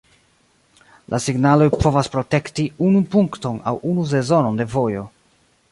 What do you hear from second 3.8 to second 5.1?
unu sezonon de vojo.